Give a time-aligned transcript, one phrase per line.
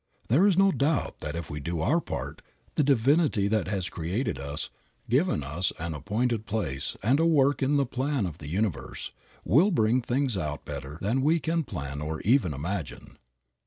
[0.29, 2.41] There is no doubt that if we do our part,
[2.73, 4.71] the Divinity that has created us,
[5.11, 9.11] given us an appointed place and a work in the plan of the universe,
[9.45, 13.19] will bring things out better than we can plan or even imagine.